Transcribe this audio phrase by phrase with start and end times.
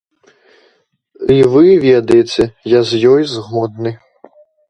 [1.33, 2.43] І, вы ведаеце,
[2.77, 3.91] я з ёй згодны.